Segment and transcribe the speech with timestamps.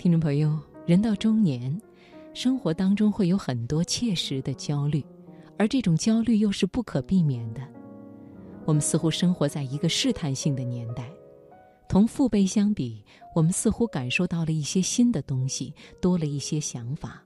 [0.00, 1.78] 听众朋友，人到中年，
[2.32, 5.04] 生活当中会有很多切实的焦虑，
[5.58, 7.60] 而这种焦虑又是不可避免的。
[8.64, 11.12] 我们似乎生活在一个试探性的年代，
[11.86, 13.04] 同父辈相比，
[13.34, 17.22] 我们似乎感受到了一些新的东西，多了一些想法，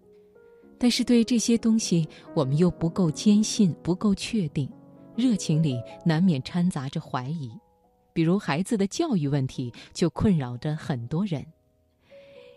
[0.77, 2.04] 但是对这些东西，
[2.34, 4.68] 我们又不够坚信，不够确定，
[5.14, 7.52] 热情里难免掺杂着怀疑。
[8.12, 11.46] 比如孩子的教育问题，就困扰着很多人。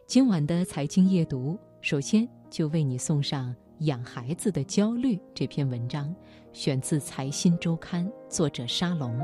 [0.08, 6.15] 今晚的财经夜读，首先就为你送上《养孩子的焦虑》这篇文章，
[6.54, 9.20] 选自《财新周刊》，作者沙龙。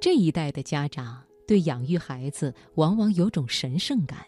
[0.00, 1.27] 这一代的家长。
[1.48, 4.18] 对养育孩子，往往有种神圣感。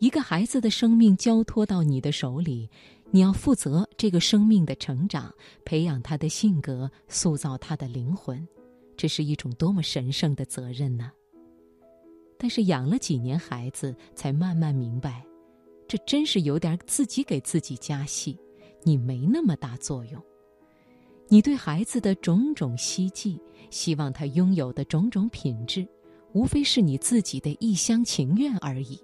[0.00, 2.68] 一个孩子的生命交托到你的手里，
[3.12, 5.32] 你要负责这个生命的成长，
[5.64, 8.44] 培养他的性格，塑造他的灵魂，
[8.96, 11.12] 这是一种多么神圣的责任呢？
[12.36, 15.24] 但是养了几年孩子，才慢慢明白，
[15.86, 18.36] 这真是有点自己给自己加戏，
[18.82, 20.20] 你没那么大作用。
[21.28, 25.86] 你对孩子的种种希冀，希望他拥有的种种品质。
[26.32, 29.00] 无非是你自己的一厢情愿而已。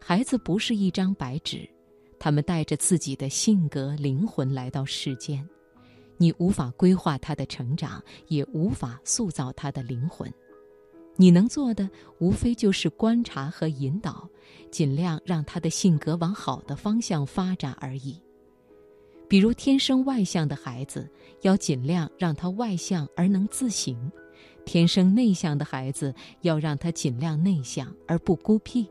[0.00, 1.68] 孩子不是一张白纸，
[2.18, 5.46] 他们带着自己的性格、灵魂来到世间，
[6.16, 10.32] 你无法规划他的成长，也无法塑造他的灵魂。
[11.16, 14.26] 你能做的，无非就是观察和引导，
[14.70, 18.18] 尽量让他的性格往好的方向发展而已。
[19.28, 21.08] 比如，天生外向的孩子，
[21.42, 24.10] 要尽量让他外向而能自省。
[24.64, 28.86] 天生内向的孩子，要让他尽量内向而不孤僻，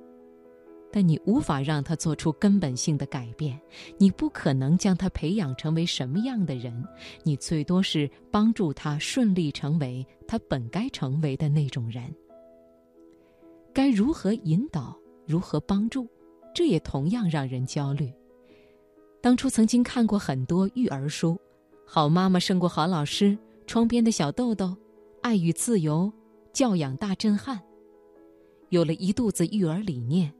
[0.91, 3.59] 但你无法让他做出根本性的改变，
[3.97, 6.83] 你不可能将他培养成为什么样的人，
[7.23, 12.03] 你最多是帮助他顺利成为他本该成为的那种人。
[13.71, 16.07] 该如何引导，如何帮助，
[16.53, 18.11] 这也同样让人焦虑。
[19.21, 21.39] 当初曾经看过很多育儿书，
[21.85, 24.75] 好妈妈胜过好老师，窗边的小豆豆。
[25.29, 26.11] 爱与自由，
[26.51, 27.61] 教养大震撼。
[28.69, 30.33] 有了一肚子育儿理念，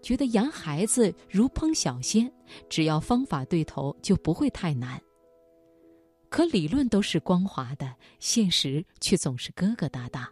[0.00, 2.32] 觉得养孩子如烹小鲜，
[2.68, 5.02] 只要方法对头就不会太难。
[6.28, 10.28] 可理论都是光滑的，现实却总是疙疙瘩瘩。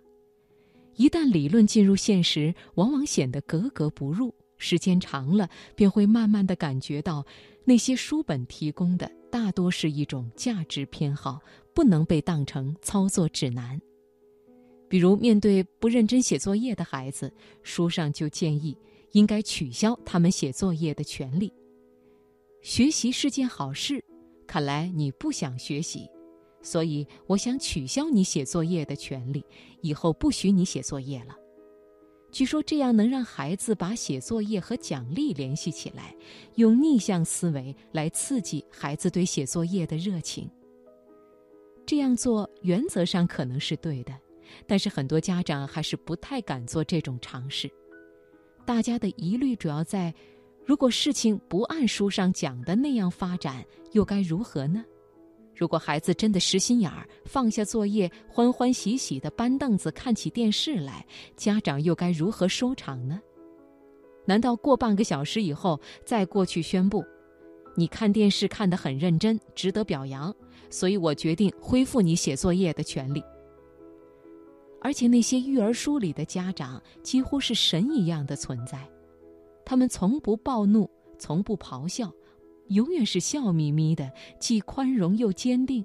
[0.95, 4.33] 一旦理论进入现实，往往显得格格不入。
[4.59, 7.27] 时间长了，便会慢慢的感觉到，
[7.65, 11.41] 那些书本提供的大多是一种价值偏好，
[11.75, 13.81] 不能被当成操作指南。
[14.89, 18.77] 比如，面对不认真写作业的孩子，书上就建议
[19.13, 21.53] 应该取消他们写作业的权利。
[22.63, 24.05] 学习是件好事，
[24.47, 26.09] 看来你不想学习，
[26.63, 29.45] 所以我想取消你写作业的权利，
[29.81, 31.37] 以后不许你写作业了。
[32.31, 36.15] 据说这样能让孩子把写作业和奖励联系起来，
[36.57, 40.51] 用逆向思维来刺激孩子对写作业的热情。
[41.87, 44.13] 这样做原则上可能是对的。
[44.67, 47.71] 但是很多家长还是不太敢做这种尝试，
[48.65, 50.15] 大家的疑虑主要在：
[50.65, 54.85] 如果事情不按书上讲的那样发展，又该如何呢？
[55.55, 63.21] 如果孩子真的实心眼儿，放下作业，欢欢喜喜的搬凳子看起电视来，家长又该如何收场呢？
[64.27, 67.05] 难道过半个小时以后再过去宣布，
[67.77, 70.35] 你看电视看得很认真，值得表扬，
[70.71, 73.23] 所以我决定恢复你写作业的权利？
[74.85, 78.87] 而且那些育儿书里的家长几乎是神一样的存在，
[79.65, 82.13] 他们从不暴怒，从不咆哮，
[82.69, 85.83] 永远是笑眯眯的，既宽容又坚定。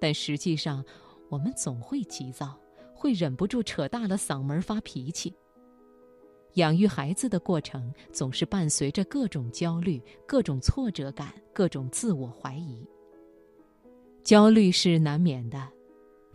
[0.00, 0.84] 但实际上，
[1.28, 2.56] 我们总会急躁，
[2.94, 5.34] 会忍不住扯大了嗓门发脾气。
[6.54, 12.86] 养育孩子的过程总是伴随着各种焦虑、各种挫折感、各种自我怀疑。
[14.22, 15.75] 焦虑是难免的。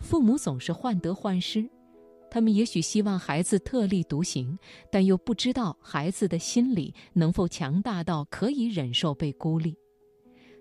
[0.01, 1.69] 父母总是患得患失，
[2.29, 4.57] 他们也许希望孩子特立独行，
[4.91, 9.77] 但又不知道孩子的心理能否强大到可以忍受被孤立。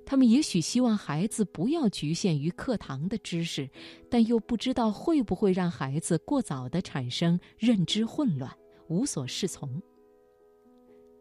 [0.07, 3.69] 他们也许希望孩子不要局限于课堂的知识，
[4.09, 8.53] 但又不知道会不会让孩子过早的产生认知混乱，
[8.89, 9.81] 无所适从。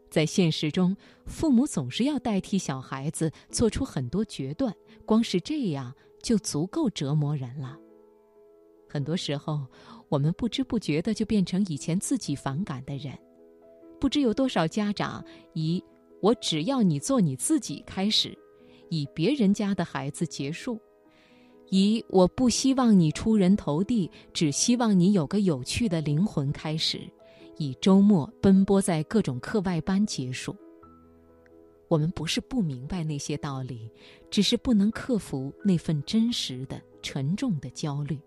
[0.10, 4.74] 在现实中，父母总是要代替小孩子做出很多决断，
[5.06, 5.94] 光是这样
[6.24, 7.78] 就足够折磨人了。
[8.92, 9.66] 很多时候，
[10.10, 13.16] 我们不知不觉的就变成以前自己反感的人。
[14.00, 15.84] 不知有多少家长以
[16.22, 18.36] “我只要你做你自己”开始，
[18.90, 20.82] 以别人家的孩子结束。
[21.70, 27.00] 以我不希望你出人头地，只希望你有个有趣的灵魂开始，
[27.58, 30.56] 以周末奔波在各种课外班结束。
[31.88, 33.92] 我们不是不明白那些道理，
[34.32, 38.20] 只是不能克服那份真实的、沉重的焦虑。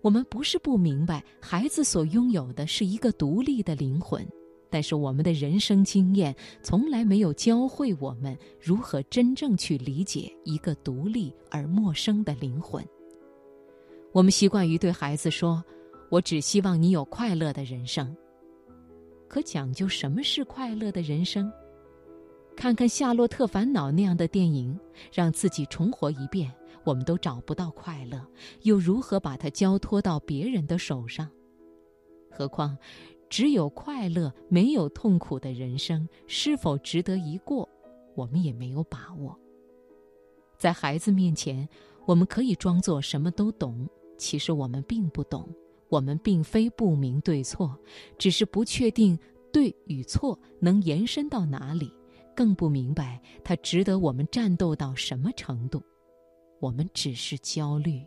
[0.00, 4.26] 我们不是不明白，孩子所拥有的是一个独立的灵魂。
[4.70, 12.84] 但是我们的人生经验从来没有教会我们如何真正去理解一个独立而陌生的灵魂。
[14.12, 15.64] 我们习惯于对孩子说
[16.10, 18.14] ：“我只希望你有快乐的人生。”
[19.26, 21.50] 可讲究什么是快乐的人生？
[22.54, 24.78] 看看《夏洛特烦恼》那样的电影，
[25.10, 26.52] 让自己重活一遍，
[26.88, 28.26] 我们都找不到快乐，
[28.62, 31.28] 又如何把它交托到别人的手上？
[32.30, 32.78] 何况……
[33.28, 37.68] 只有快乐，没有痛苦的人生，是否值得一过，
[38.14, 39.38] 我们也没有把握。
[40.56, 41.68] 在孩子面前，
[42.06, 43.86] 我们可以装作什么都懂，
[44.16, 45.46] 其实我们并不懂。
[45.90, 47.78] 我们并非不明对错，
[48.16, 49.18] 只是不确定
[49.52, 51.92] 对与错能延伸到哪里，
[52.34, 55.82] 更不明白它值得我们战斗到什么程度。
[56.60, 58.02] 我们只是焦虑。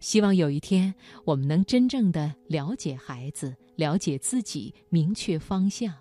[0.00, 0.94] 希望有一天
[1.24, 5.94] 我们能真正的了解孩子了解自己明确方向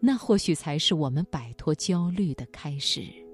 [0.00, 3.26] 那或许才是我们摆脱焦虑的开始。